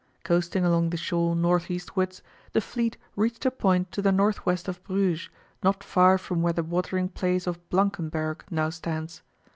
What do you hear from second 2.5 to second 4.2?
the fleet reached a point to the